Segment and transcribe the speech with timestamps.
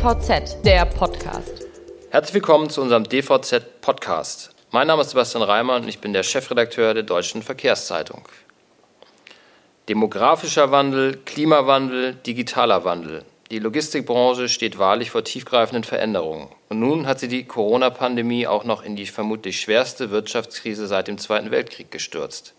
[0.00, 1.66] DVZ, der Podcast.
[2.08, 4.54] Herzlich willkommen zu unserem DVZ Podcast.
[4.70, 8.26] Mein Name ist Sebastian Reimer und ich bin der Chefredakteur der Deutschen Verkehrszeitung.
[9.90, 13.26] Demografischer Wandel, Klimawandel, digitaler Wandel.
[13.50, 16.48] Die Logistikbranche steht wahrlich vor tiefgreifenden Veränderungen.
[16.70, 21.18] Und nun hat sie die Corona-Pandemie auch noch in die vermutlich schwerste Wirtschaftskrise seit dem
[21.18, 22.54] Zweiten Weltkrieg gestürzt.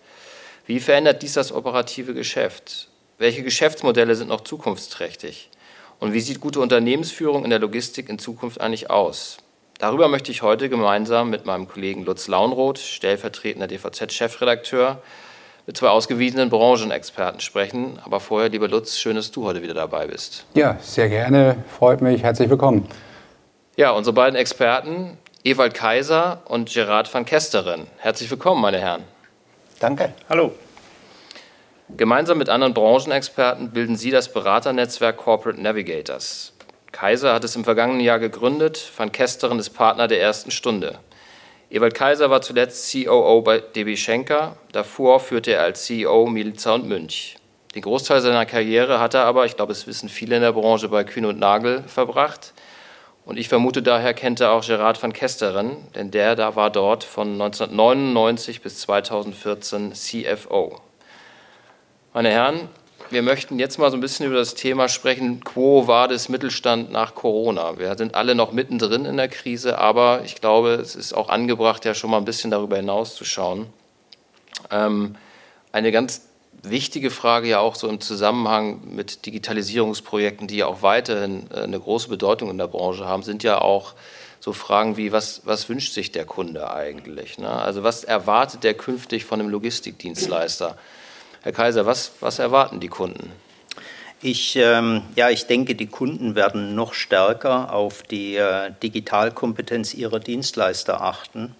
[0.67, 2.89] Wie verändert dies das operative Geschäft?
[3.17, 5.49] Welche Geschäftsmodelle sind noch zukunftsträchtig?
[6.02, 9.38] Und wie sieht gute Unternehmensführung in der Logistik in Zukunft eigentlich aus?
[9.78, 14.98] Darüber möchte ich heute gemeinsam mit meinem Kollegen Lutz Launroth, stellvertretender DVZ-Chefredakteur,
[15.68, 18.00] mit zwei ausgewiesenen Branchenexperten sprechen.
[18.04, 20.44] Aber vorher, lieber Lutz, schön, dass du heute wieder dabei bist.
[20.55, 21.64] Ja, sehr gerne.
[21.77, 22.24] Freut mich.
[22.24, 22.88] Herzlich willkommen.
[23.77, 27.86] Ja, unsere beiden Experten, Ewald Kaiser und Gerard van Kesteren.
[27.98, 29.04] Herzlich willkommen, meine Herren.
[29.80, 30.16] Danke.
[30.27, 30.52] Hallo.
[31.98, 36.54] Gemeinsam mit anderen Branchenexperten bilden sie das Beraternetzwerk Corporate Navigators.
[36.91, 40.99] Kaiser hat es im vergangenen Jahr gegründet, van Kesteren ist Partner der ersten Stunde.
[41.70, 46.88] Ewald Kaiser war zuletzt COO bei DB Schenker, davor führte er als CEO Miliza und
[46.88, 47.35] Münch.
[47.76, 50.90] Den Großteil seiner Karriere hat er aber, ich glaube, es wissen viele in der Branche,
[50.90, 52.54] bei Kühn und Nagel verbracht.
[53.24, 57.04] Und ich vermute daher kennt er auch Gerard van Kesteren, denn der da war dort
[57.04, 60.82] von 1999 bis 2014 CFO.
[62.13, 62.67] Meine Herren,
[63.09, 67.16] wir möchten jetzt mal so ein bisschen über das Thema sprechen, quo vadis Mittelstand nach
[67.16, 67.79] Corona.
[67.79, 71.85] Wir sind alle noch mittendrin in der Krise, aber ich glaube, es ist auch angebracht,
[71.85, 73.68] ja schon mal ein bisschen darüber hinauszuschauen.
[74.72, 75.16] Ähm,
[75.72, 76.28] eine ganz
[76.63, 81.79] wichtige Frage ja auch so im Zusammenhang mit Digitalisierungsprojekten, die ja auch weiterhin äh, eine
[81.79, 83.94] große Bedeutung in der Branche haben, sind ja auch
[84.41, 87.38] so Fragen wie, was, was wünscht sich der Kunde eigentlich?
[87.38, 87.50] Ne?
[87.50, 90.75] Also was erwartet der künftig von einem Logistikdienstleister?
[91.44, 93.31] Herr Kaiser, was, was erwarten die Kunden?
[94.22, 100.19] Ich, ähm, ja, ich denke, die Kunden werden noch stärker auf die äh, Digitalkompetenz ihrer
[100.19, 101.56] Dienstleister achten.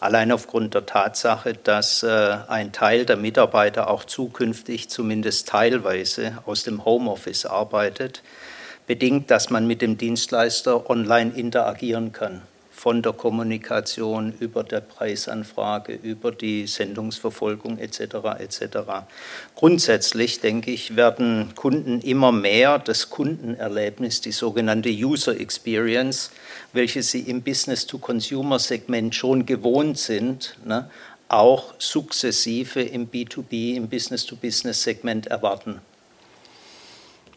[0.00, 6.64] Allein aufgrund der Tatsache, dass äh, ein Teil der Mitarbeiter auch zukünftig zumindest teilweise aus
[6.64, 8.24] dem Homeoffice arbeitet,
[8.88, 12.42] bedingt, dass man mit dem Dienstleister online interagieren kann
[12.80, 18.00] von der Kommunikation über der Preisanfrage, über die Sendungsverfolgung etc.
[18.38, 18.64] etc.
[19.54, 26.30] Grundsätzlich denke ich, werden Kunden immer mehr das Kundenerlebnis, die sogenannte User Experience,
[26.72, 30.88] welche sie im Business-to-Consumer-Segment schon gewohnt sind, ne,
[31.28, 35.82] auch sukzessive im B2B, im Business-to-Business-Segment erwarten.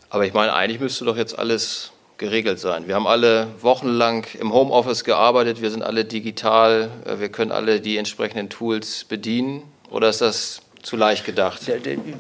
[0.10, 2.88] Aber ich meine, eigentlich müsste doch jetzt alles geregelt sein.
[2.88, 7.82] Wir haben alle wochenlang im Homeoffice gearbeitet, wir sind alle digital, äh, wir können alle
[7.82, 9.64] die entsprechenden Tools bedienen.
[9.90, 11.62] Oder ist das zu leicht gedacht?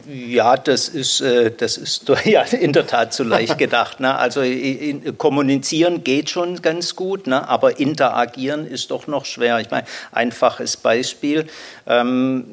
[0.08, 4.00] Ja, das ist, äh, das ist ja, in der Tat zu leicht gedacht.
[4.00, 4.16] Ne?
[4.16, 4.42] Also
[5.18, 7.48] kommunizieren geht schon ganz gut, ne?
[7.48, 9.60] aber interagieren ist doch noch schwer.
[9.60, 11.46] Ich meine, einfaches Beispiel.
[11.86, 12.46] Ähm,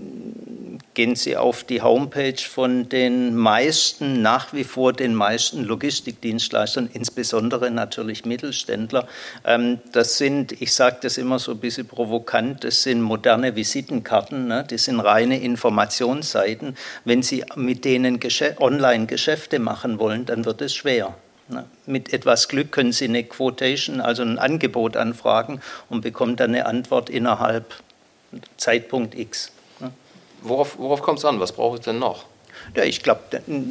[1.00, 7.70] gehen Sie auf die Homepage von den meisten, nach wie vor den meisten Logistikdienstleistern, insbesondere
[7.70, 9.08] natürlich Mittelständler.
[9.46, 14.46] Ähm, das sind, ich sage das immer so ein bisschen provokant, das sind moderne Visitenkarten,
[14.46, 14.62] ne?
[14.68, 16.76] das sind reine Informationsseiten.
[17.06, 18.20] Wenn Sie mit denen
[18.58, 21.14] online Geschäfte machen wollen, dann wird es schwer.
[21.48, 21.64] Ne?
[21.86, 26.66] Mit etwas Glück können Sie eine Quotation, also ein Angebot anfragen und bekommen dann eine
[26.66, 27.74] Antwort innerhalb
[28.58, 29.50] Zeitpunkt X.
[30.42, 31.40] Worauf, worauf kommt es an?
[31.40, 32.24] Was braucht es denn noch?
[32.76, 33.20] Ja, ich glaube,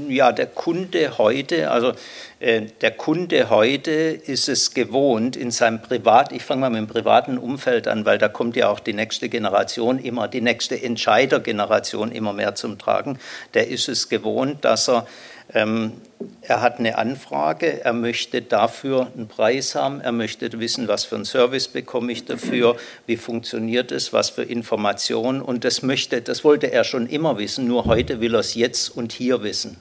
[0.09, 1.93] ja, der Kunde heute, also
[2.39, 6.87] äh, der Kunde heute ist es gewohnt in seinem Privat, ich fange mal mit dem
[6.87, 12.11] privaten Umfeld an, weil da kommt ja auch die nächste Generation immer, die nächste Entscheidergeneration
[12.11, 13.19] immer mehr zum Tragen.
[13.53, 15.07] Der ist es gewohnt, dass er
[15.51, 21.15] er hat eine Anfrage, er möchte dafür einen Preis haben, er möchte wissen, was für
[21.15, 22.77] einen Service bekomme ich dafür,
[23.07, 27.67] wie funktioniert es, was für Informationen und das möchte, das wollte er schon immer wissen,
[27.67, 29.77] nur heute will er es jetzt und hier wissen.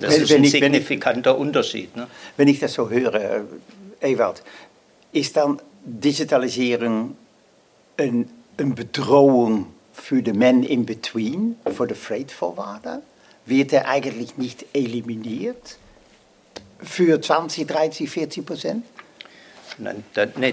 [0.00, 1.96] Das wenn, ist ein ich, signifikanter ich, Unterschied.
[1.96, 2.06] Ne?
[2.36, 3.44] Wenn ich das so höre,
[4.00, 4.42] Ewald,
[5.12, 7.16] ist dann Digitalisierung
[7.96, 8.28] een,
[8.58, 13.02] een bedrohung für den Man in Between, für den Freight Forwarder?
[13.50, 15.76] Wird er eigentlich nicht eliminiert
[16.82, 18.84] für 20, 30, 40 Prozent?
[19.78, 20.04] Nein,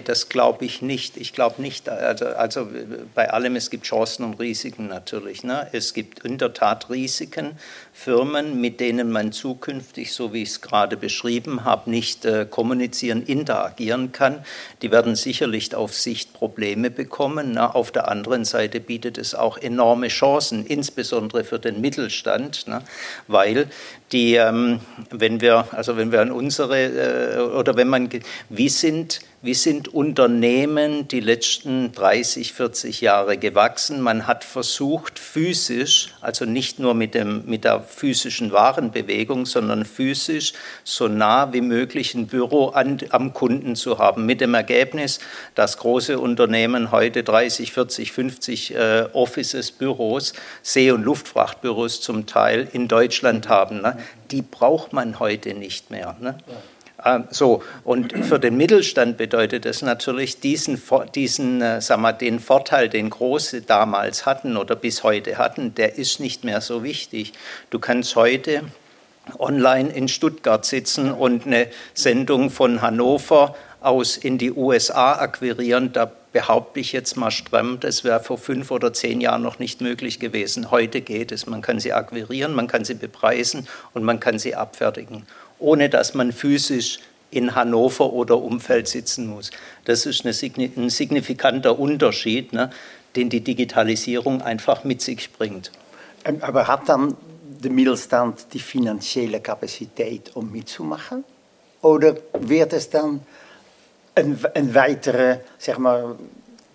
[0.05, 1.17] das glaube ich nicht.
[1.17, 1.89] Ich glaube nicht.
[1.89, 2.67] Also, also
[3.15, 5.43] bei allem, es gibt Chancen und Risiken natürlich.
[5.43, 5.67] Ne?
[5.71, 7.57] Es gibt in der Tat Risiken,
[7.93, 13.23] Firmen, mit denen man zukünftig, so wie ich es gerade beschrieben habe, nicht äh, kommunizieren,
[13.23, 14.45] interagieren kann.
[14.81, 17.53] Die werden sicherlich auf Sicht Probleme bekommen.
[17.53, 17.73] Ne?
[17.75, 22.81] Auf der anderen Seite bietet es auch enorme Chancen, insbesondere für den Mittelstand, ne?
[23.27, 23.67] weil
[24.11, 24.79] die, ähm,
[25.11, 28.09] wenn wir, also wenn wir an unsere, äh, oder wenn man,
[28.49, 34.01] wie sind wie sind Unternehmen die letzten 30, 40 Jahre gewachsen?
[34.01, 40.53] Man hat versucht, physisch, also nicht nur mit, dem, mit der physischen Warenbewegung, sondern physisch
[40.83, 44.25] so nah wie möglich ein Büro an, am Kunden zu haben.
[44.25, 45.19] Mit dem Ergebnis,
[45.53, 50.33] dass große Unternehmen heute 30, 40, 50 äh, Offices, Büros,
[50.63, 53.81] See- und Luftfrachtbüros zum Teil in Deutschland haben.
[53.81, 53.99] Ne?
[54.31, 56.17] Die braucht man heute nicht mehr.
[56.19, 56.39] Ne?
[56.47, 56.55] Ja.
[57.07, 60.81] Ähm, so, und für den Mittelstand bedeutet das natürlich diesen,
[61.15, 65.97] diesen äh, sag mal, den Vorteil, den Große damals hatten oder bis heute hatten, der
[65.97, 67.33] ist nicht mehr so wichtig.
[67.69, 68.63] Du kannst heute
[69.39, 75.93] online in Stuttgart sitzen und eine Sendung von Hannover aus in die USA akquirieren.
[75.93, 79.81] Da behaupte ich jetzt mal stramm, das wäre vor fünf oder zehn Jahren noch nicht
[79.81, 80.71] möglich gewesen.
[80.71, 81.45] Heute geht es.
[81.45, 85.25] Man kann sie akquirieren, man kann sie bepreisen und man kann sie abfertigen
[85.59, 86.99] ohne dass man physisch
[87.29, 89.51] in Hannover oder Umfeld sitzen muss.
[89.85, 92.69] Das ist ein signifikanter Unterschied, ne,
[93.15, 95.71] den die Digitalisierung einfach mit sich bringt.
[96.23, 101.23] Ähm, aber hat dann der Mittelstand die finanzielle Kapazität, um mitzumachen?
[101.81, 103.21] Oder wird es dann
[104.15, 106.15] een, een weitere zeg maar,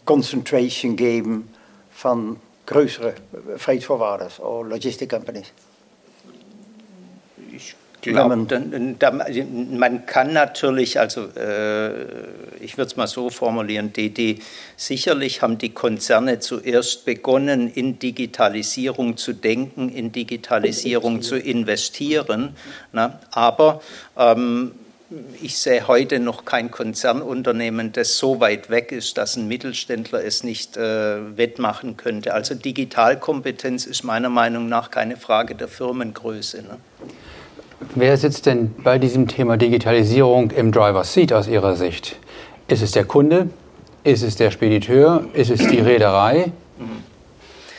[0.05, 1.49] concentration geben
[1.91, 3.15] van größere
[3.57, 5.53] Freight-Forwarders oder Logistic Companies?
[7.37, 7.61] Glaub,
[8.49, 11.91] dann, dann, man kann natürlich, also äh,
[12.61, 14.41] ich würde es mal so formulieren, die, die,
[14.77, 22.57] sicherlich haben die Konzerne zuerst begonnen, in Digitalisierung zu denken, in Digitalisierung zu investieren.
[22.93, 23.81] Na, aber
[24.17, 24.73] ähm,
[25.41, 30.43] ich sehe heute noch kein Konzernunternehmen, das so weit weg ist, dass ein Mittelständler es
[30.43, 32.35] nicht äh, wettmachen könnte.
[32.35, 36.63] Also Digitalkompetenz ist meiner Meinung nach keine Frage der Firmengröße.
[36.63, 36.79] Ne?
[37.95, 42.19] Wer sitzt denn bei diesem Thema Digitalisierung im Driver's Seat aus Ihrer Sicht?
[42.69, 43.51] Ist es der Kunde?
[44.05, 45.25] Ist es der Spediteur?
[45.35, 46.53] Ist es die Reederei?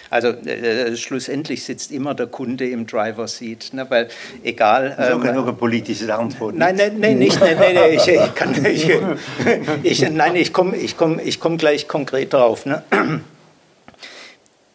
[0.09, 4.09] Also äh, äh schlussendlich sitzt immer der Kunde im Driver Seat, ne, weil
[4.43, 4.93] egal.
[4.95, 6.55] Das ist ähm, auch eine politische Antwort.
[6.55, 8.91] Nein, nein, nein, nicht, nein, nein, nein ich, ich kann, ich,
[9.83, 12.67] ich, nein, ich komme, ich komme, ich komme gleich konkret drauf.
[12.67, 12.83] Ne?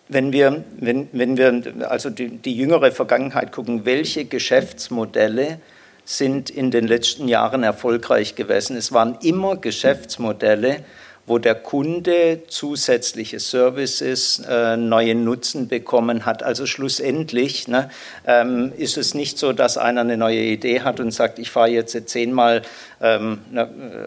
[0.09, 5.61] Wenn wir, wenn, wenn wir also die, die jüngere Vergangenheit gucken, welche Geschäftsmodelle
[6.05, 8.77] sind in den letzten Jahren erfolgreich gewesen?
[8.77, 10.85] Es waren immer Geschäftsmodelle,
[11.29, 16.43] wo der Kunde zusätzliche Services, äh, neue Nutzen bekommen hat.
[16.43, 17.91] Also schlussendlich ne,
[18.27, 21.69] ähm, ist es nicht so, dass einer eine neue Idee hat und sagt, ich fahre
[21.69, 22.63] jetzt zehnmal
[23.01, 23.41] ähm,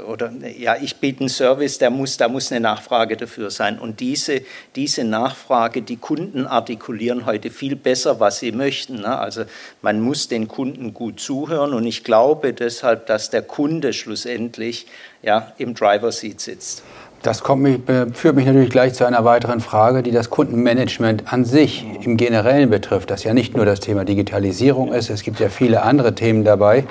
[0.08, 3.80] oder ja, ich biete einen Service, der muss, da muss eine Nachfrage dafür sein.
[3.80, 4.42] Und diese,
[4.76, 9.02] diese Nachfrage, die Kunden artikulieren heute viel besser, was sie möchten.
[9.02, 9.18] Ne?
[9.18, 9.44] Also
[9.82, 14.88] man muss den Kunden gut zuhören und ich glaube deshalb, dass der Kunde schlussendlich
[15.22, 16.84] ja, im Driver Seat sitzt.
[17.24, 17.80] Das mich,
[18.14, 22.72] führt mich natürlich gleich zu einer weiteren Frage, die das Kundenmanagement an sich im Generellen
[22.72, 26.44] betrifft, das ja nicht nur das Thema Digitalisierung ist, es gibt ja viele andere Themen
[26.44, 26.86] dabei.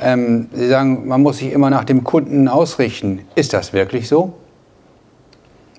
[0.00, 3.22] Ähm, Sie sagen, man muss sich immer nach dem Kunden ausrichten.
[3.34, 4.34] Ist das wirklich so?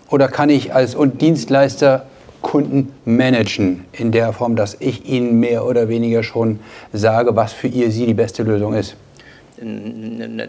[0.09, 2.05] Oder kann ich als Dienstleister
[2.41, 6.59] Kunden managen in der Form, dass ich ihnen mehr oder weniger schon
[6.91, 8.97] sage, was für ihr sie die beste Lösung ist?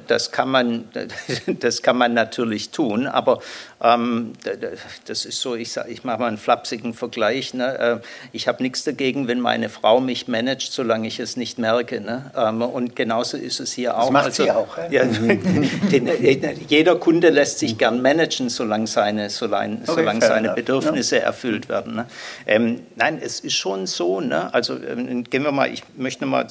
[0.06, 0.84] Das kann man,
[1.60, 3.40] das kann man natürlich tun, aber
[3.84, 7.52] das ist so, ich, sag, ich mache mal einen flapsigen Vergleich.
[7.52, 7.78] Ne?
[7.78, 7.98] Äh,
[8.32, 12.00] ich habe nichts dagegen, wenn meine Frau mich managt, solange ich es nicht merke.
[12.00, 12.30] Ne?
[12.34, 14.04] Ähm, und genauso ist es hier auch.
[14.04, 14.78] Das macht also, sie auch.
[14.90, 15.04] Ja,
[15.92, 16.08] den,
[16.66, 21.24] jeder Kunde lässt sich gern managen, solange seine, solange, okay, solange seine Bedürfnisse ja.
[21.24, 21.96] erfüllt werden.
[21.96, 22.06] Ne?
[22.46, 24.20] Ähm, nein, es ist schon so.
[24.22, 24.52] Ne?
[24.54, 26.46] Also ähm, gehen wir mal, ich möchte mal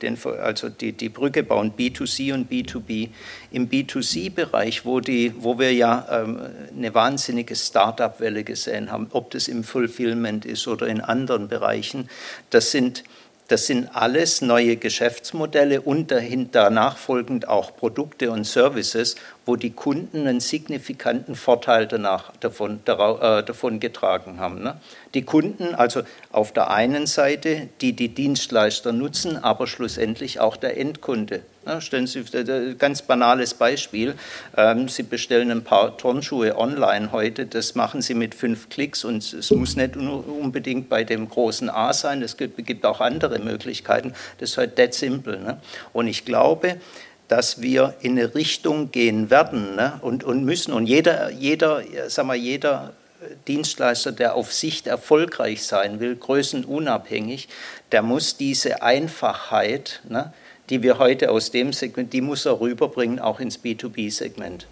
[0.00, 3.10] den, also die, die Brücke bauen, B2C und B2B.
[3.50, 6.38] Im B2C-Bereich, wo, wo wir ja ähm,
[6.78, 12.08] eine wahnsinnige Start-up-Welle gesehen haben, ob das im Fulfillment ist oder in anderen Bereichen.
[12.50, 13.04] Das sind,
[13.48, 20.26] das sind alles neue Geschäftsmodelle und dahinter nachfolgend auch Produkte und Services, wo die Kunden
[20.26, 24.62] einen signifikanten Vorteil danach davon, äh, davon getragen haben.
[24.62, 24.80] Ne?
[25.14, 30.76] Die Kunden, also auf der einen Seite, die die Dienstleister nutzen, aber schlussendlich auch der
[30.76, 31.42] Endkunde.
[31.64, 34.14] Ja, stellen Sie ein ganz banales Beispiel.
[34.56, 39.22] Ähm, Sie bestellen ein paar Turnschuhe online heute, das machen Sie mit fünf Klicks und
[39.22, 44.14] es muss nicht unbedingt bei dem großen A sein, es gibt, gibt auch andere Möglichkeiten.
[44.38, 45.38] Das ist halt dead simple.
[45.40, 45.60] Ne?
[45.92, 46.76] Und ich glaube,
[47.28, 49.98] dass wir in eine Richtung gehen werden ne?
[50.00, 50.72] und, und müssen.
[50.72, 52.94] Und jeder, jeder, sag mal, jeder
[53.48, 57.48] Dienstleister, der auf Sicht erfolgreich sein will, größenunabhängig,
[57.90, 60.32] der muss diese Einfachheit, ne,
[60.70, 64.66] die wir heute aus dem Segment, die muss er rüberbringen, auch ins B2B-Segment.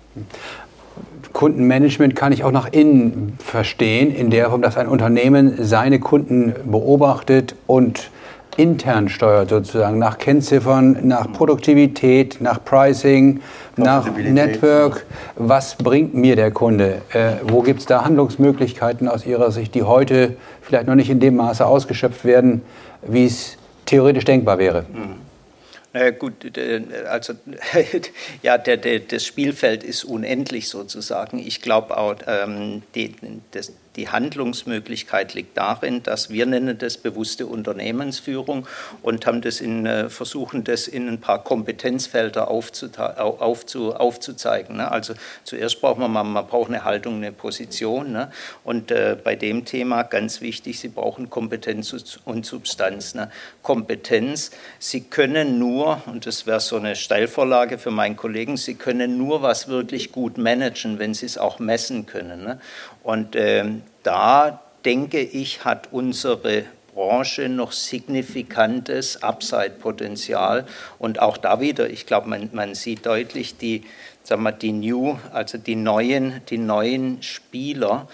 [1.32, 6.54] Kundenmanagement kann ich auch nach innen verstehen, in der Form, dass ein Unternehmen seine Kunden
[6.70, 8.10] beobachtet und
[8.56, 13.40] intern steuert, sozusagen nach Kennziffern, nach Produktivität, nach Pricing,
[13.76, 15.06] nach Network.
[15.36, 17.02] Was bringt mir der Kunde?
[17.12, 21.20] Äh, wo gibt es da Handlungsmöglichkeiten aus Ihrer Sicht, die heute vielleicht noch nicht in
[21.20, 22.62] dem Maße ausgeschöpft werden,
[23.06, 24.82] wie es theoretisch denkbar wäre?
[24.82, 25.26] Mhm.
[25.96, 26.34] Naja, gut,
[27.08, 27.32] also
[28.42, 31.38] ja, der, der, das Spielfeld ist unendlich sozusagen.
[31.38, 33.14] Ich glaube auch, ähm, die,
[33.52, 38.68] das, die Handlungsmöglichkeit liegt darin, dass wir nennen das bewusste Unternehmensführung
[39.02, 44.76] und haben das in, äh, versuchen, das in ein paar Kompetenzfelder aufzu, aufzu, aufzuzeigen.
[44.76, 44.90] Ne?
[44.90, 48.12] Also zuerst braucht man, man braucht eine Haltung, eine Position.
[48.12, 48.30] Ne?
[48.64, 53.14] Und äh, bei dem Thema ganz wichtig, Sie brauchen Kompetenz und Substanz.
[53.14, 53.30] Ne?
[53.62, 59.16] Kompetenz, Sie können nur, und das wäre so eine Steilvorlage für meinen Kollegen, Sie können
[59.16, 62.44] nur was wirklich gut managen, wenn Sie es auch messen können.
[62.44, 62.60] Ne?
[63.06, 66.64] Und ähm, da denke ich, hat unsere
[67.06, 70.66] Branche noch signifikantes Upside-Potenzial.
[70.98, 73.84] Und auch da wieder, ich glaube, man, man sieht deutlich die,
[74.24, 78.08] sagen wir, die New, also die neuen, die neuen Spieler.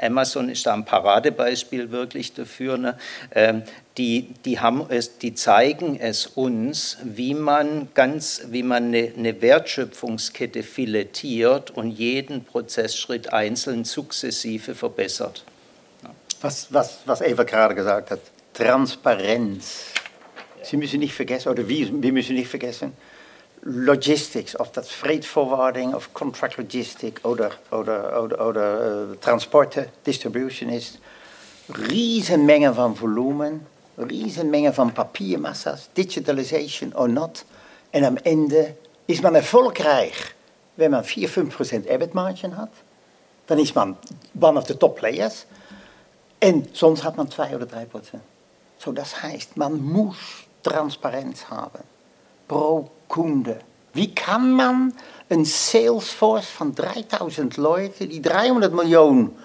[0.00, 2.76] Amazon ist da ein Paradebeispiel wirklich dafür.
[2.76, 2.98] Ne?
[3.32, 3.62] Ähm,
[3.98, 9.42] die, die, haben es, die zeigen es uns, wie man, ganz, wie man eine, eine
[9.42, 15.44] Wertschöpfungskette filetiert und jeden Prozessschritt einzeln sukzessive verbessert.
[16.44, 18.20] Was, was, was Eva gerade gesagt hat,
[18.52, 19.94] Transparenz.
[20.62, 22.92] Sie müssen nicht vergessen, oder wir, wir müssen nicht vergessen,
[23.62, 30.98] Logistics, of dat freightforwarding of contract logistic oder, oder, oder, oder uh, transporten, distribution is.
[31.68, 37.44] Riesenmengen van volumen, riesenmengen van papiermassa's, digitalization or not.
[37.90, 38.74] En am Ende
[39.06, 40.34] is man erfolgreich,
[40.74, 42.72] wenn man 4-5% EBIT margin hat.
[43.46, 43.96] Dan is man
[44.40, 45.46] one of the top players.
[46.44, 48.20] En soms hat man 2 oder 3%.
[48.76, 50.16] So, das heißt, man muss
[50.62, 51.82] Transparenz haben.
[52.46, 53.60] Pro Kunde.
[53.94, 54.92] Wie kann man
[55.28, 59.36] een Salesforce van 3000 Leute, die 300 miljoen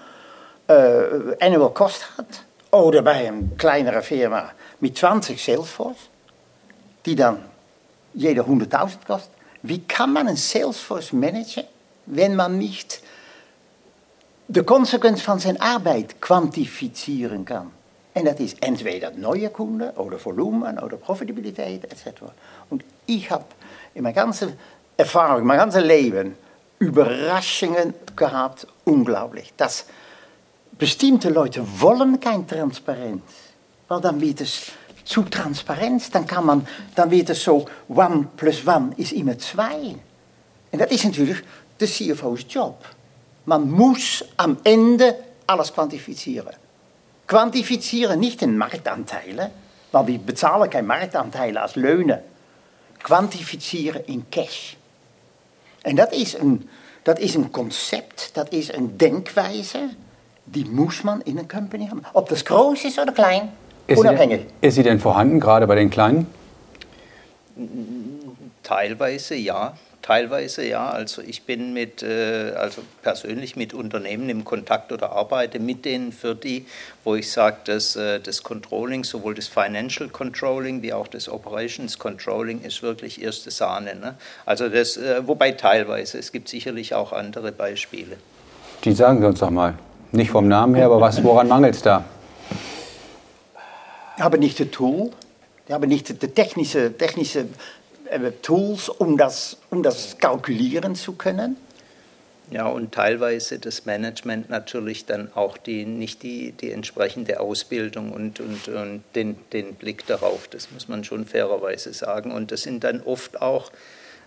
[0.68, 6.08] uh, annual cost hat, oder bij een kleinere Firma mit 20 Salesforce,
[7.02, 7.38] die dan
[8.10, 9.30] jeder 100.000 kost.
[9.60, 11.64] Wie kann man een Salesforce managen,
[12.04, 13.00] wenn man nicht
[14.52, 17.70] de Konsequenz van zijn arbeid kwantificeren kan?
[18.12, 22.22] En dat is entweder neue Kunden oder Volumen oder Profitabilität etc.
[22.68, 23.44] Und ich habe
[23.92, 24.54] in mijn ganze
[24.96, 26.36] Erfahrung, mein ganzes Leben
[26.78, 29.52] Überraschungen gehabt, unglaublich.
[29.56, 29.84] Dass
[30.78, 33.22] bestimmte Leute wollen kein Transparenz,
[33.88, 34.72] weil dann wird es
[35.04, 39.96] zu transparent, dann kann man, dann wird es so, one plus one is immer zwei.
[40.70, 41.44] En dat is natuurlijk
[41.76, 42.98] de CFO's job.
[43.50, 45.16] Man muss am Ende
[45.46, 46.54] alles quantifizieren.
[47.26, 49.50] Quantifizieren nicht in Marktanteile,
[49.90, 52.22] weil wir bezahlen keine Marktanteile als Löhne.
[53.02, 54.76] Quantificeren in cash.
[55.82, 56.68] En dat is een,
[57.02, 59.88] dat is een concept, dat is een denkwijze,
[60.44, 62.04] die muss man in een company haben.
[62.12, 63.50] Ob das groß ist oder klein,
[63.86, 64.40] ist unabhängig.
[64.40, 66.26] Sie denn, ist sie denn vorhanden, gerade bei den Kleinen?
[68.62, 69.74] Teilweise ja.
[70.02, 70.88] Teilweise ja.
[70.88, 76.12] Also ich bin mit, äh, also persönlich mit Unternehmen im Kontakt oder arbeite mit denen
[76.12, 76.66] für die,
[77.04, 81.98] wo ich sage, dass äh, das Controlling, sowohl das Financial Controlling wie auch das Operations
[81.98, 83.94] Controlling ist wirklich erste Sahne.
[83.94, 84.14] Ne?
[84.46, 88.16] Also das, äh, wobei teilweise, es gibt sicherlich auch andere Beispiele.
[88.84, 89.74] Die sagen Sie uns doch mal.
[90.12, 92.04] Nicht vom Namen her, aber was, woran mangelt es da?
[94.18, 95.10] Haben nicht das Tool,
[95.68, 97.46] die haben nicht die technische, technische
[98.42, 101.56] Tools, um das, um das kalkulieren zu können.
[102.50, 108.40] Ja, und teilweise das Management natürlich dann auch die, nicht die, die entsprechende Ausbildung und,
[108.40, 110.48] und, und den, den Blick darauf.
[110.48, 112.32] Das muss man schon fairerweise sagen.
[112.32, 113.70] Und das sind dann oft auch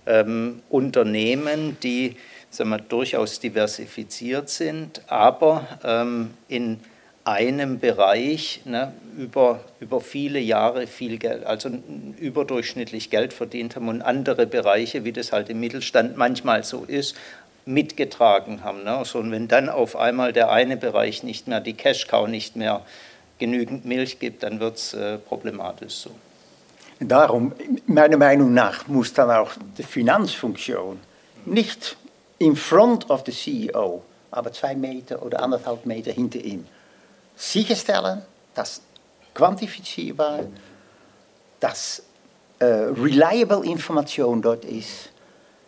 [0.06, 2.16] ähm, Unternehmen, die
[2.50, 6.80] sagen wir, durchaus diversifiziert sind, aber ähm, in
[7.26, 11.70] einem Bereich ne, über, über viele Jahre viel Geld, also
[12.20, 17.16] überdurchschnittlich Geld verdient haben und andere Bereiche, wie das halt im Mittelstand manchmal so ist,
[17.66, 18.84] mitgetragen haben.
[18.84, 19.02] Ne?
[19.06, 22.82] So, und wenn dann auf einmal der eine Bereich nicht mehr, die Cash-Cow nicht mehr
[23.40, 26.12] genügend Milch gibt, dann wird es äh, problematisch so.
[27.00, 27.54] Darum,
[27.88, 31.00] meiner Meinung nach, muss dann auch die Finanzfunktion
[31.46, 31.98] nicht
[32.38, 36.66] in front of the CEO, aber zwei Meter oder anderthalb Meter hinter ihm
[37.36, 38.22] sicherstellen,
[38.54, 38.82] dass
[39.34, 40.42] quantifizierbar,
[41.60, 42.04] dass
[42.60, 45.10] äh, reliable Information dort ist,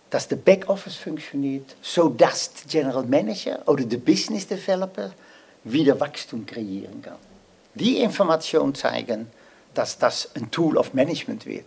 [0.09, 5.11] dass der Backoffice funktioniert, sodass der General Manager oder der Business Developer
[5.63, 7.17] wieder Wachstum kreieren kann.
[7.73, 9.27] Die Information zeigen,
[9.73, 11.65] dass das ein Tool of Management wird.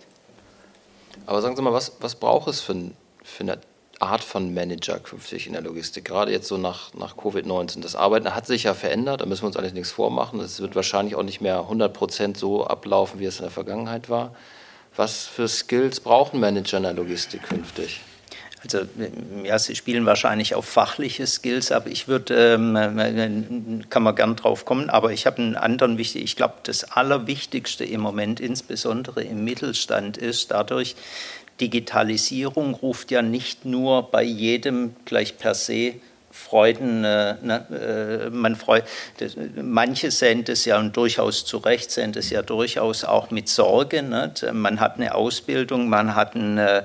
[1.27, 2.75] Aber sagen Sie mal, was braucht es für,
[3.23, 3.59] für eine
[4.01, 6.05] Art von Manager künftig in der Logistik?
[6.05, 7.81] Gerade jetzt so nach, nach Covid-19.
[7.83, 10.41] Das Arbeiten hat sich ja verändert, da müssen wir uns eigentlich nichts vormachen.
[10.41, 14.09] Es wird wahrscheinlich auch nicht mehr 100 Prozent so ablaufen, wie es in der Vergangenheit
[14.09, 14.35] war.
[14.97, 18.01] Was für Skills brauchen Manager in der Logistik künftig?
[18.63, 18.81] Also
[19.45, 24.65] ja, Sie spielen wahrscheinlich auf fachliche Skills, aber ich würde, ähm, kann man gern drauf
[24.65, 29.45] kommen, aber ich habe einen anderen wichtig, ich glaube, das Allerwichtigste im Moment, insbesondere im
[29.45, 30.97] Mittelstand, ist dadurch,
[31.61, 35.95] Digitalisierung ruft ja nicht nur bei jedem gleich per se
[36.31, 38.85] Freuden, äh, ne, äh, man freut,
[39.19, 43.49] das, manche sehen das ja und durchaus zu Recht sehen das ja durchaus auch mit
[43.49, 44.03] Sorge.
[44.03, 44.33] Ne?
[44.53, 46.83] Man hat eine Ausbildung, man hat ein äh,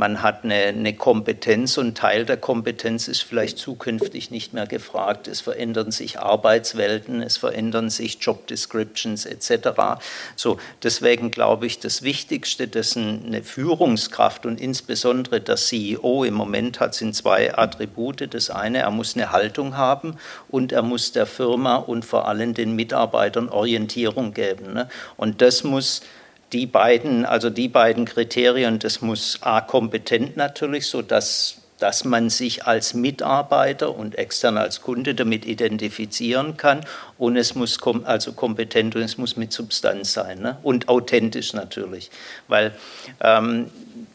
[0.00, 5.28] man hat eine, eine, Kompetenz und Teil der Kompetenz ist vielleicht zukünftig nicht mehr gefragt.
[5.28, 10.00] Es verändern sich Arbeitswelten, es verändern sich Job Descriptions etc.
[10.36, 16.80] So, deswegen glaube ich, das Wichtigste, dass eine Führungskraft und insbesondere der CEO im Moment
[16.80, 18.32] hat, sind zwei Attribute.
[18.32, 20.16] Das eine, er muss eine Haltung haben
[20.48, 24.72] und er muss der Firma und vor allem den Mitarbeitern Orientierung geben.
[24.72, 24.88] Ne?
[25.18, 26.00] Und das muss
[26.52, 32.30] die beiden, also die beiden Kriterien, das muss A kompetent natürlich, so dass dass man
[32.30, 36.80] sich als Mitarbeiter und extern als Kunde damit identifizieren kann.
[37.18, 40.58] Und es muss kom also kompetent und es muss mit Substanz sein ne?
[40.62, 42.10] und authentisch natürlich.
[42.48, 42.72] Weil
[43.20, 43.70] ähm,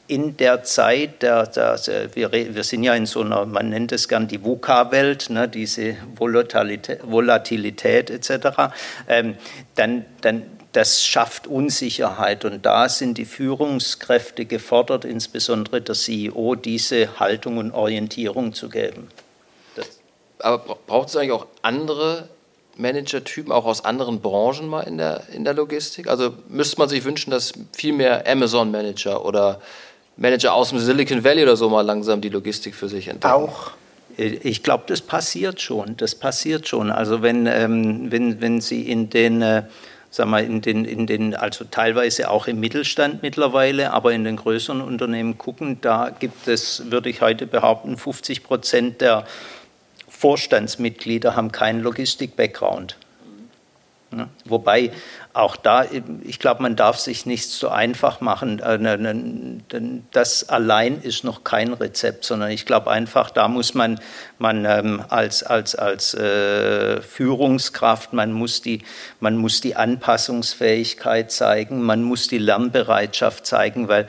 [0.07, 1.79] in der Zeit, der, der,
[2.13, 5.95] wir, wir, sind ja in so einer, man nennt es gern die VUCA-Welt, ne, diese
[6.15, 8.71] Volatilität, Volatilität etc.,
[9.07, 9.35] ähm,
[9.73, 10.43] dann, dann
[10.75, 17.71] das schafft Unsicherheit und da sind die Führungskräfte gefordert, insbesondere der CEO, diese Haltung und
[17.71, 19.07] Orientierung zu geben.
[19.75, 19.87] Das
[20.39, 22.27] Aber braucht es eigentlich auch andere
[22.75, 26.09] Managertypen, auch aus anderen Branchen mal in der, in der Logistik?
[26.09, 29.61] Also müsste man sich wünschen, dass viel mehr Amazon-Manager oder
[30.17, 33.33] Manager aus dem Silicon Valley oder so mal langsam die Logistik für sich entdecken?
[33.33, 33.71] Auch.
[34.17, 35.95] Ich glaube, das passiert schon.
[35.97, 36.91] Das passiert schon.
[36.91, 39.63] Also wenn, ähm, wenn, wenn Sie in den äh,
[40.15, 44.37] sagen wir, in den, in den, also teilweise auch im Mittelstand mittlerweile, aber in den
[44.37, 49.25] größeren Unternehmen gucken, da gibt es, würde ich heute behaupten, 50 Prozent der
[50.07, 52.95] Vorstandsmitglieder haben keinen Logistik-Background.
[54.45, 54.91] Wobei
[55.35, 55.85] auch da,
[56.23, 58.59] ich glaube, man darf sich nicht so einfach machen.
[58.59, 63.73] Äh, ne, ne, das allein ist noch kein Rezept, sondern ich glaube einfach, da muss
[63.73, 63.99] man,
[64.37, 68.83] man ähm, als, als, als äh, Führungskraft, man muss, die,
[69.19, 74.07] man muss die Anpassungsfähigkeit zeigen, man muss die Lernbereitschaft zeigen, weil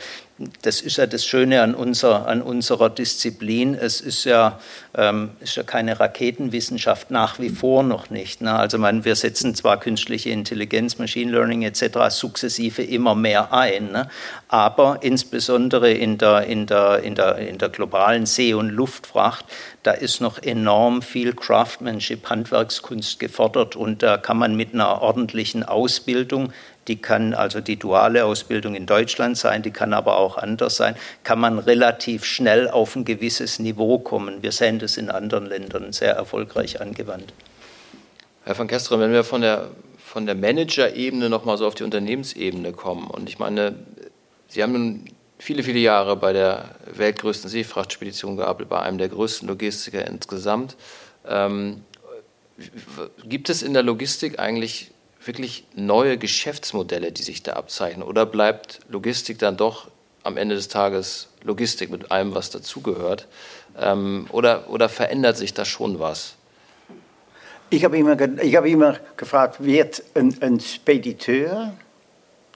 [0.61, 3.75] das ist ja das Schöne an, unser, an unserer Disziplin.
[3.75, 4.61] Es ist ja,
[4.95, 8.43] ähm, ist ja keine Raketenwissenschaft, nach wie vor noch nicht.
[8.43, 8.55] Ne?
[8.55, 12.11] Also man, wir setzen zwar künstliche Intelligenz, Machine Learning etc.
[12.11, 14.11] sukzessive immer mehr ein, ne?
[14.49, 19.47] aber insbesondere in der, in, der, in, der, in der globalen See- und Luftfracht,
[19.85, 25.63] da ist noch enorm viel Craftsmanship, Handwerkskunst gefordert und da kann man mit einer ordentlichen
[25.63, 26.53] Ausbildung
[26.89, 30.97] die kann also die duale Ausbildung in Deutschland sein, die kann aber auch anders sein,
[31.25, 34.43] kann man relativ schnell auf ein gewisses Niveau kommen.
[34.43, 37.33] Wir sehen das in anderen Ländern sehr erfolgreich angewandt.
[38.45, 42.73] Herr van Kesteren, wenn wir von der, von der Manager-Ebene nochmal so auf die Unternehmensebene
[42.73, 43.75] kommen, und ich meine,
[44.49, 45.05] Sie haben nun
[45.39, 50.77] viele, viele Jahre bei der weltgrößten Seefrachtspedition gearbeitet, bei einem der größten Logistiker insgesamt.
[51.27, 51.83] Ähm,
[53.25, 54.93] gibt es in der Logistik eigentlich
[55.27, 58.07] wirklich neue Geschäftsmodelle, die sich da abzeichnen?
[58.07, 59.89] Oder bleibt Logistik dann doch
[60.23, 63.27] am Ende des Tages Logistik mit allem, was dazugehört?
[63.79, 66.35] Ähm, oder, oder verändert sich da schon was?
[67.71, 71.73] Ich habe immer, ich habe immer gefragt, wird ein, ein Spediteur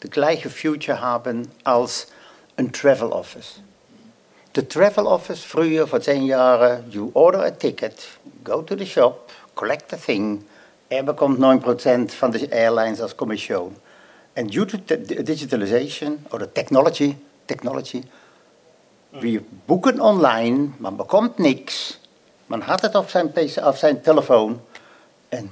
[0.00, 2.06] das gleiche Future haben als
[2.56, 3.60] ein Travel Office?
[4.54, 7.94] the travel office früher vor zehn Jahren, you order a ticket,
[8.42, 10.44] go to the shop, collect the thing,
[10.90, 13.76] er bekommt 9% von den Airlines als Kommission.
[14.36, 18.02] And due to digitalization oder technology, technology,
[19.12, 21.98] wir buchen online, man bekommt nichts,
[22.46, 24.60] man hat het op zijn, PC, op zijn telefoon
[25.28, 25.50] en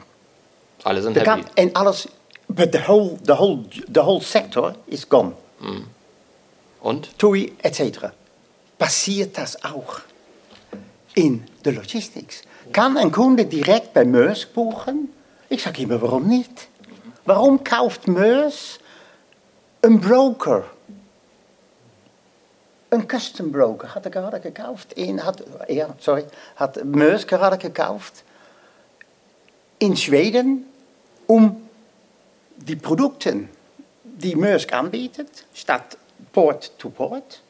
[0.82, 1.42] alle sind happy.
[1.54, 2.06] En alles,
[2.46, 5.32] but the whole, the whole, the whole sector is gone.
[5.58, 5.86] Mm.
[6.80, 7.18] Und?
[7.18, 8.12] TUI, etc.
[8.76, 10.00] Passiert das auch
[11.14, 12.42] in der Logistics?
[12.72, 15.08] Kann ein Kunde direkt bei Maersk buchen?
[15.48, 16.68] Ich sage immer, warum nicht?
[17.24, 18.80] Warum kauft Maersk
[19.80, 20.64] een broker?
[22.88, 24.92] Een custom broker had er gerade gekauft.
[24.96, 28.24] Een had, ja, sorry, had Maersk gerade gekauft
[29.78, 30.66] in Schweden,
[31.26, 31.68] um
[32.54, 33.48] die Produkte,
[34.02, 35.96] die Maersk aanbietet, statt
[36.30, 37.42] Port to Port,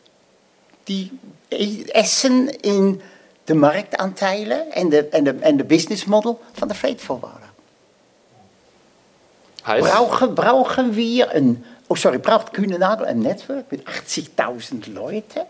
[0.84, 1.12] die
[1.92, 3.00] essen in
[3.44, 5.08] de marktaandelen en de,
[5.40, 6.74] en de, business model van de
[9.68, 10.06] freight-forwarder.
[10.06, 15.40] Brauchen, brauchen wir ein, oh sorry, braucht Kühnenagel ein Netzwerk mit 80.000 Leuten?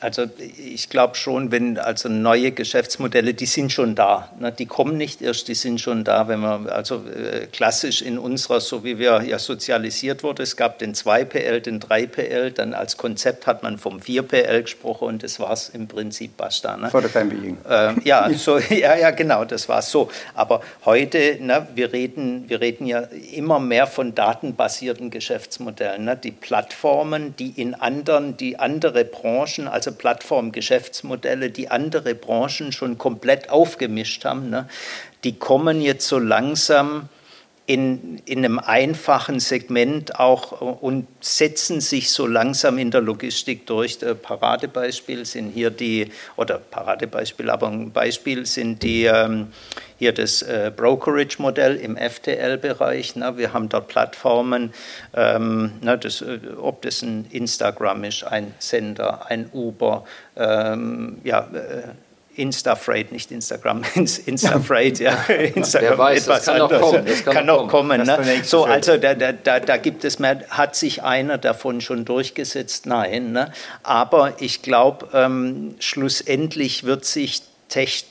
[0.00, 4.30] Also ich glaube schon, wenn also neue Geschäftsmodelle, die sind schon da.
[4.38, 4.52] Ne?
[4.52, 8.60] Die kommen nicht erst, die sind schon da, wenn man also äh, klassisch in unserer,
[8.60, 13.46] so wie wir ja sozialisiert wurde, es gab den 2PL, den 3PL, dann als Konzept
[13.46, 16.76] hat man vom 4PL gesprochen und das war es im Prinzip basta.
[16.76, 16.90] Ne?
[16.90, 17.58] For the time being.
[17.68, 20.10] Äh, ja, so, ja, ja, genau, das war so.
[20.34, 23.00] Aber heute, ne, wir, reden, wir reden ja
[23.32, 26.04] immer mehr von datenbasierten Geschäftsmodellen.
[26.04, 26.16] Ne?
[26.16, 32.98] Die Plattformen, die in anderen, die andere Branchen, also ganze Plattformgeschäftsmodelle, die andere Branchen schon
[32.98, 34.68] komplett aufgemischt haben, ne,
[35.24, 37.08] die kommen jetzt so langsam
[37.68, 43.98] in, in einem einfachen Segment auch und setzen sich so langsam in der Logistik durch.
[43.98, 49.48] Der Paradebeispiel sind hier die, oder Paradebeispiel, aber ein Beispiel sind die, ähm,
[49.98, 53.16] hier das äh, Brokerage-Modell im FTL-Bereich.
[53.16, 54.72] Wir haben dort Plattformen,
[55.14, 61.40] ähm, ne, das, äh, ob das ein Instagram ist, ein Sender, ein Uber, ähm, ja,
[61.52, 61.82] äh,
[62.38, 65.12] Instafreight, nicht Instagram, Instafreight, ja.
[65.54, 66.80] Instagram Wer weiß, das kann anderes.
[66.80, 67.06] noch kommen.
[67.06, 68.06] Das kann, kann noch kommen.
[68.06, 68.42] Ne?
[68.44, 72.86] So, also da, da, da gibt es mehr, hat sich einer davon schon durchgesetzt?
[72.86, 73.32] Nein.
[73.32, 73.52] Ne?
[73.82, 77.42] Aber ich glaube, ähm, schlussendlich wird sich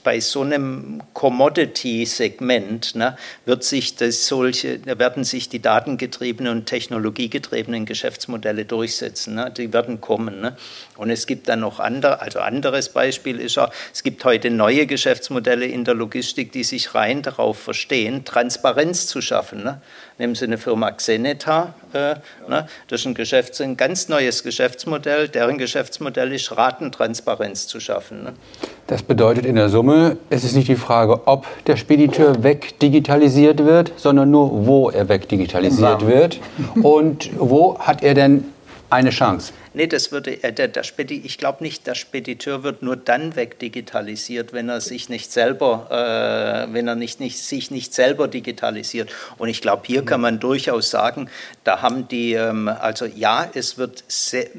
[0.03, 7.85] bei so einem Commodity-Segment ne, wird sich das solche, werden sich die datengetriebenen und technologiegetriebenen
[7.85, 9.35] Geschäftsmodelle durchsetzen.
[9.35, 10.41] Ne, die werden kommen.
[10.41, 10.55] Ne.
[10.95, 14.85] Und es gibt dann noch andere, also anderes Beispiel ist ja, es gibt heute neue
[14.85, 19.63] Geschäftsmodelle in der Logistik, die sich rein darauf verstehen, Transparenz zu schaffen.
[19.63, 19.81] Ne.
[20.19, 22.15] Nehmen Sie eine Firma Xeneta, äh,
[22.49, 28.23] ne, das ist ein, Geschäfts-, ein ganz neues Geschäftsmodell, deren Geschäftsmodell ist, Ratentransparenz zu schaffen.
[28.23, 28.33] Ne.
[28.87, 33.93] Das bedeutet in der Summe, es ist nicht die Frage, ob der Spediteur wegdigitalisiert wird,
[33.97, 36.07] sondern nur, wo er wegdigitalisiert wow.
[36.07, 36.39] wird
[36.81, 38.45] und wo hat er denn
[38.89, 39.53] eine Chance.
[39.73, 43.35] Nee, das würde, äh, der, der Spedi, ich glaube nicht, der Spediteur wird nur dann
[43.35, 45.87] wegdigitalisiert, wenn er sich nicht selber,
[46.69, 49.11] äh, wenn er nicht, nicht, sich nicht selber digitalisiert.
[49.37, 51.29] Und ich glaube, hier kann man durchaus sagen,
[51.63, 54.03] da haben die, ähm, also ja, es wird,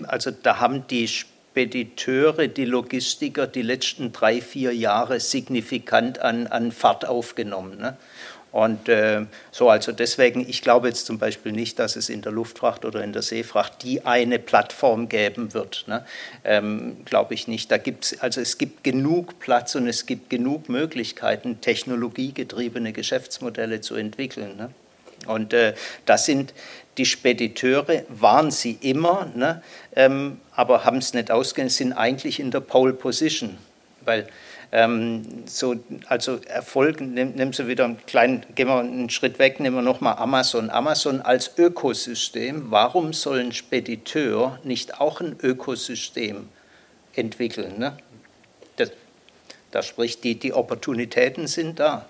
[0.07, 6.71] also da haben die Spediteure, die Logistiker die letzten drei, vier Jahre signifikant an, an
[6.71, 7.79] Fahrt aufgenommen.
[7.79, 7.97] Ne?
[8.51, 12.33] Und äh, so, also deswegen, ich glaube jetzt zum Beispiel nicht, dass es in der
[12.33, 15.85] Luftfracht oder in der Seefracht die eine Plattform geben wird.
[15.87, 16.05] Ne?
[16.45, 17.71] Ähm, glaube ich nicht.
[17.71, 23.97] Da gibt's, also es gibt genug Platz und es gibt genug Möglichkeiten, technologiegetriebene Geschäftsmodelle zu
[23.97, 24.57] entwickeln.
[24.57, 24.71] Ne?
[25.27, 25.75] Und äh,
[26.07, 26.55] das sind
[26.97, 29.63] die Spediteure, waren sie immer, ne?
[29.95, 33.59] ähm, aber haben es nicht ausgehend, sind eigentlich in der Pole Position.
[34.01, 34.27] Weil
[34.71, 35.77] ähm, so,
[36.09, 39.83] also Erfolg, nimm, nimm sie wieder einen kleinen, gehen wir einen Schritt weg, nehmen wir
[39.83, 40.69] nochmal Amazon.
[40.69, 46.49] Amazon als Ökosystem, warum soll ein Spediteur nicht auch ein Ökosystem
[47.15, 47.79] entwickeln?
[47.79, 47.97] Ne?
[48.77, 48.91] Das,
[49.71, 52.05] das spricht, die, die Opportunitäten sind da.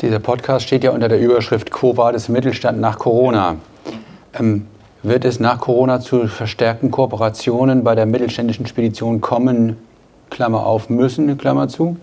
[0.00, 3.56] Dieser Podcast steht ja unter der Überschrift Quo Vadis Mittelstand nach Corona.
[4.34, 4.66] Ähm,
[5.04, 9.76] wird es nach Corona zu verstärkten Kooperationen bei der mittelständischen Spedition kommen,
[10.30, 11.96] Klammer auf, müssen, Klammer zu?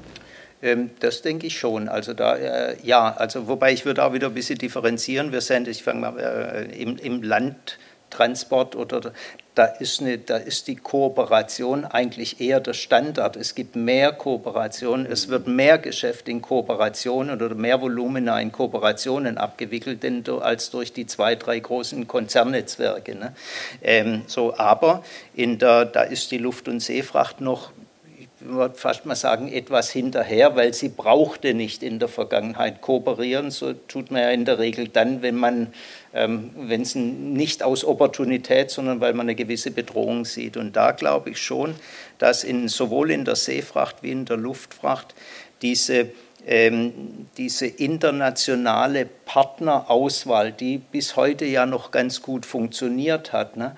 [0.62, 1.90] Ähm, das denke ich schon.
[1.90, 5.32] Also da, äh, ja, also wobei ich würde auch wieder ein bisschen differenzieren.
[5.32, 7.78] Wir sind, ich fange mal, äh, im, im Land
[8.14, 9.12] Transport oder
[9.56, 13.36] da ist, eine, da ist die Kooperation eigentlich eher der Standard.
[13.36, 19.38] Es gibt mehr Kooperation, es wird mehr Geschäft in Kooperationen oder mehr Volumina in Kooperationen
[19.38, 23.16] abgewickelt denn, als durch die zwei, drei großen Konzernnetzwerke.
[23.16, 23.34] Ne?
[23.82, 25.04] Ähm, so, aber
[25.36, 27.72] in der, da ist die Luft- und Seefracht noch
[28.46, 33.52] würde fast mal sagen, etwas hinterher, weil sie brauchte nicht in der Vergangenheit kooperieren.
[33.52, 35.74] So tut man ja in der Regel dann, wenn man
[36.14, 40.58] ähm, wenn es nicht aus Opportunität, sondern weil man eine gewisse Bedrohung sieht.
[40.58, 41.76] Und da glaube ich schon,
[42.20, 45.16] dass in, sowohl in der Seefracht wie in der Luftfracht
[45.62, 46.12] diese
[46.46, 53.78] ähm, diese internationale Partnerauswahl, die bis heute ja noch ganz gut funktioniert hat, ne,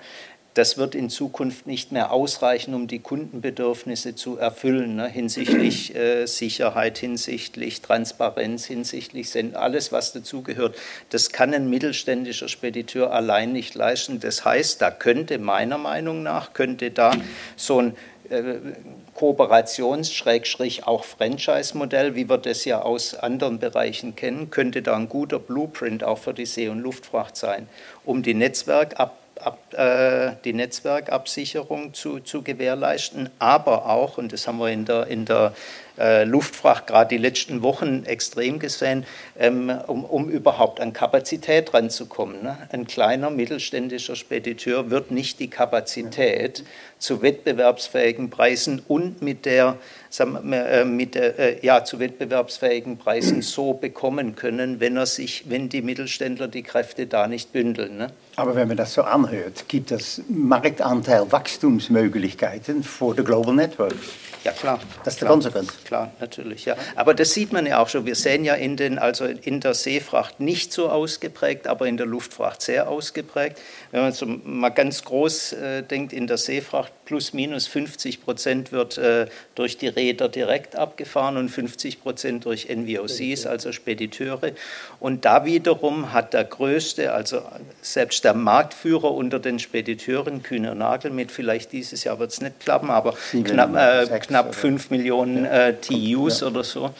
[0.56, 6.24] das wird in Zukunft nicht mehr ausreichen, um die Kundenbedürfnisse zu erfüllen, ne, hinsichtlich äh,
[6.24, 10.74] Sicherheit, hinsichtlich Transparenz, hinsichtlich alles, was dazugehört.
[11.10, 14.18] Das kann ein mittelständischer Spediteur allein nicht leisten.
[14.18, 17.12] Das heißt, da könnte meiner Meinung nach, könnte da
[17.56, 17.96] so ein
[18.30, 18.54] äh,
[19.14, 25.38] Kooperations-, auch Franchise-Modell, wie wir das ja aus anderen Bereichen kennen, könnte da ein guter
[25.38, 27.68] Blueprint auch für die See- und Luftfracht sein,
[28.06, 34.58] um die Netzwerkab ab, äh, die Netzwerkabsicherung zu, zu gewährleisten, aber auch, und das haben
[34.58, 35.54] wir in der, in der
[35.98, 39.04] äh, Luftfracht gerade die letzten Wochen extrem gesehen,
[39.38, 42.42] ähm, um, um, überhaupt an Kapazität ranzukommen.
[42.42, 42.56] Ne?
[42.70, 46.64] Ein kleiner mittelständischer Spediteur wird nicht die Kapazität
[46.98, 49.76] zu wettbewerbsfähigen Preisen und mit der,
[50.18, 55.68] äh, mit der äh, ja, zu wettbewerbsfähigen Preisen so bekommen können, wenn er sich, wenn
[55.68, 57.98] die Mittelständler die Kräfte da nicht bündeln.
[57.98, 58.08] Ne?
[58.36, 63.96] Aber wenn man das so anhört, gibt es Marktanteil Wachstumsmöglichkeiten für die Global Networks.
[64.44, 64.78] Ja, klar.
[65.02, 65.72] Das ist der Konsequenz.
[65.86, 66.74] Klar, natürlich, ja.
[66.96, 68.06] Aber das sieht man ja auch schon.
[68.06, 72.06] Wir sehen ja in, den, also in der Seefracht nicht so ausgeprägt, aber in der
[72.06, 73.60] Luftfracht sehr ausgeprägt.
[73.92, 78.72] Wenn man so mal ganz groß äh, denkt, in der Seefracht plus minus 50 Prozent
[78.72, 84.52] wird äh, durch die Räder direkt abgefahren und 50 Prozent durch NVOCs, also Spediteure.
[85.00, 87.40] Und da wiederum hat der größte, also
[87.80, 92.60] selbst der Marktführer unter den Spediteuren, Kühner Nagel, mit vielleicht dieses Jahr wird es nicht
[92.60, 93.14] klappen, aber
[93.44, 96.48] knapp, äh, knapp 5 Millionen äh, TUs ja.
[96.48, 96.92] oder so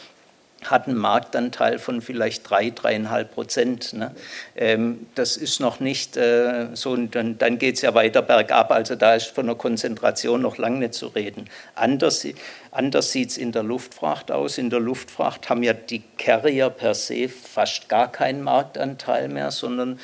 [0.65, 3.93] hat einen Marktanteil von vielleicht drei, dreieinhalb Prozent.
[3.93, 4.13] Ne?
[4.55, 8.71] Ähm, das ist noch nicht äh, so, und dann, dann geht es ja weiter bergab,
[8.71, 11.45] also da ist von der Konzentration noch lange nicht zu reden.
[11.75, 12.25] Anders,
[12.71, 14.57] anders sieht es in der Luftfracht aus.
[14.57, 19.99] In der Luftfracht haben ja die Carrier per se fast gar keinen Marktanteil mehr, sondern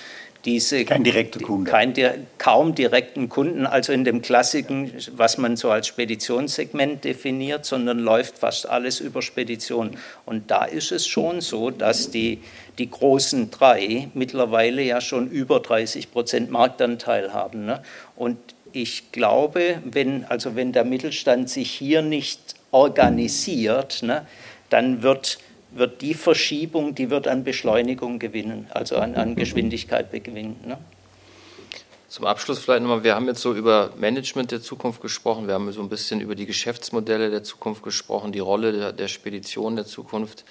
[0.45, 1.71] diese kein direkter Kunde.
[1.71, 1.93] Kein,
[2.38, 8.39] kaum direkten Kunden, also in dem klassischen, was man so als Speditionssegment definiert, sondern läuft
[8.39, 9.97] fast alles über Spedition.
[10.25, 12.41] Und da ist es schon so, dass die,
[12.77, 17.65] die großen drei mittlerweile ja schon über 30 Prozent Marktanteil haben.
[17.65, 17.82] Ne?
[18.15, 18.38] Und
[18.73, 24.25] ich glaube, wenn, also wenn der Mittelstand sich hier nicht organisiert, ne,
[24.69, 25.38] dann wird
[25.75, 30.55] wird die Verschiebung, die wird an Beschleunigung gewinnen, also an, an Geschwindigkeit gewinnen.
[30.65, 30.77] Ne?
[32.13, 35.71] Zum Abschluss vielleicht nochmal, wir haben jetzt so über Management der Zukunft gesprochen, wir haben
[35.71, 39.88] so ein bisschen über die Geschäftsmodelle der Zukunft gesprochen, die Rolle der, der Spedition der
[39.88, 40.45] Zukunft.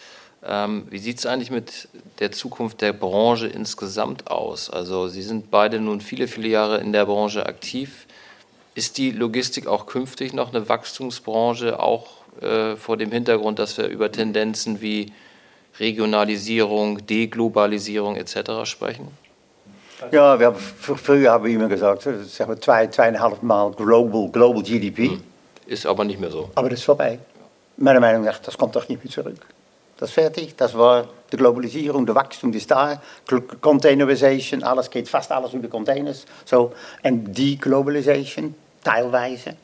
[0.45, 4.71] Ähm, wie sieht es eigentlich mit der Zukunft der Branche insgesamt aus?
[4.71, 8.09] Also Sie sind beide nun viele, viele Jahre in der Branche aktiv.
[8.75, 13.87] Ist die Logistik auch künftig noch eine Wachstumsbranche, auch äh, vor dem Hintergrund, dass wir
[13.87, 15.13] über Tendenzen wie
[15.79, 18.65] Regionalisierung, Deglobalisierung etc.
[18.65, 19.09] sprechen?
[20.11, 24.63] Ja, wir haben, früher haben wir immer gesagt, sagen wir zwei, zweieinhalb Mal Global, Global
[24.63, 25.11] GDP.
[25.11, 25.23] Hm.
[25.67, 26.51] Ist aber nicht mehr so.
[26.55, 27.19] Aber das ist vorbei.
[27.77, 29.47] Meiner Meinung nach, das kommt doch nicht mehr zurück.
[29.97, 33.01] Das ist fertig, das war die Globalisierung, der Wachstum ist da,
[33.61, 36.27] Containerisation, alles geht fast alles über Containers.
[36.45, 39.55] So, en Deglobalisation, teilweise.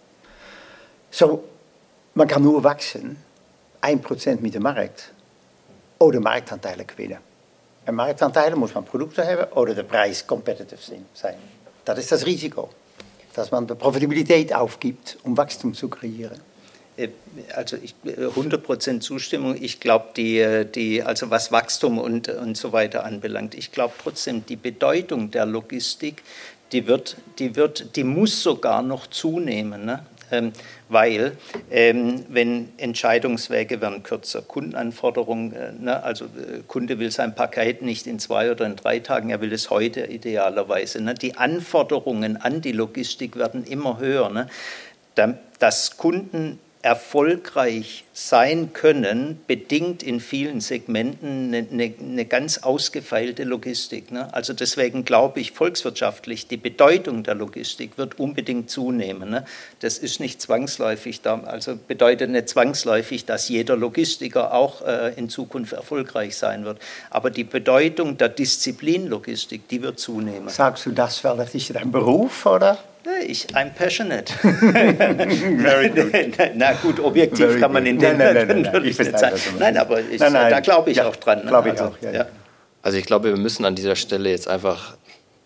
[1.10, 1.42] So,
[2.18, 3.16] man kann nur wachsen,
[3.80, 5.12] 1% mit dem Markt
[5.98, 7.18] oder Marktanteile gewinnen.
[7.86, 10.80] En Marktanteile muss man Produkte haben oder der Preis competitive
[11.14, 11.36] sein.
[11.84, 12.68] Das ist das Risiko,
[13.34, 16.40] dass man die Profitabilität aufgibt, um Wachstum zu kreieren.
[16.96, 17.08] Äh,
[17.54, 19.56] also ich, 100% äh, Zustimmung.
[19.58, 23.94] Ich glaube, die, äh, die, also was Wachstum und, und so weiter anbelangt, ich glaube
[24.02, 26.22] trotzdem, die Bedeutung der Logistik,
[26.72, 29.86] die, wird, die, wird, die muss sogar noch zunehmen.
[29.86, 30.04] Ne?
[30.30, 30.52] Ähm,
[30.88, 31.36] weil
[31.70, 38.06] ähm, wenn Entscheidungswege werden kürzer, Kundenanforderungen, äh, ne, also äh, Kunde will sein Paket nicht
[38.06, 41.02] in zwei oder in drei Tagen, er will es heute idealerweise.
[41.02, 44.30] Ne, die Anforderungen an die Logistik werden immer höher.
[44.30, 44.48] Ne,
[45.58, 54.12] dass Kunden erfolgreich sein können, bedingt in vielen Segmenten eine, eine, eine ganz ausgefeilte Logistik.
[54.12, 54.32] Ne?
[54.32, 59.30] Also deswegen glaube ich, volkswirtschaftlich, die Bedeutung der Logistik wird unbedingt zunehmen.
[59.30, 59.44] Ne?
[59.80, 65.28] Das ist nicht zwangsläufig, da, also bedeutet nicht zwangsläufig, dass jeder Logistiker auch äh, in
[65.28, 66.78] Zukunft erfolgreich sein wird.
[67.10, 70.48] Aber die Bedeutung der Disziplin Logistik, die wird zunehmen.
[70.48, 72.78] Sagst du das, weil das ist dein Beruf, oder?
[73.26, 74.32] Ich, I'm passionate.
[74.42, 76.12] Very good.
[76.54, 79.36] Na gut, objektiv Very kann man in dem nein, nein, nein, nein, ich nicht sagen.
[79.58, 80.50] Nein, aber ich, nein, nein.
[80.50, 81.40] da glaube ich ja, auch dran.
[81.40, 81.46] Ne?
[81.46, 82.26] Glaube ich also, auch, ja, ja.
[82.82, 84.96] Also ich glaube, wir müssen an dieser Stelle jetzt einfach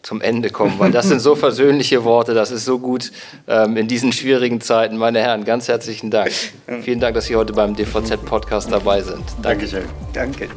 [0.03, 3.13] zum Ende kommen, weil das sind so versöhnliche Worte, das ist so gut
[3.47, 4.97] ähm, in diesen schwierigen Zeiten.
[4.97, 6.33] Meine Herren, ganz herzlichen Dank.
[6.83, 9.25] Vielen Dank, dass Sie heute beim DVZ-Podcast dabei sind.
[9.43, 9.67] Danke.
[9.67, 9.85] Dankeschön.
[10.13, 10.49] Danke.